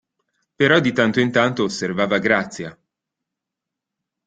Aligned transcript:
Però 0.55 0.79
di 0.79 0.93
tanto 0.93 1.19
in 1.19 1.31
tanto 1.31 1.63
osservava 1.63 2.17
Grazia. 2.17 2.75